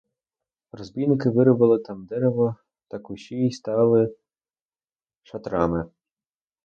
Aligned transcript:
Розбійники 0.71 1.29
вирубали 1.29 1.79
там 1.79 2.05
дерево 2.05 2.55
та 2.87 2.99
кущі 2.99 3.35
й 3.35 3.51
стали 3.51 4.15
шатрами. 5.23 5.91